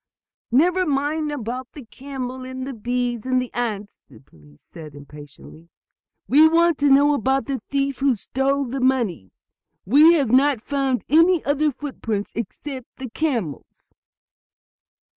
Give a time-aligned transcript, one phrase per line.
[0.51, 5.69] "Never mind about the camel, and the bees and the ants," the policemen said impatiently.
[6.27, 9.29] "We want to know about the thief who stole the money.
[9.85, 13.93] You have not found any other footprints except the camel's?"